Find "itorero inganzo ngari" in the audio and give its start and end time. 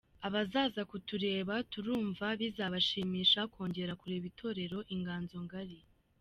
4.31-5.77